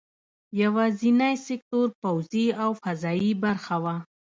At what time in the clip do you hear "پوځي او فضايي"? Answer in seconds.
2.01-3.31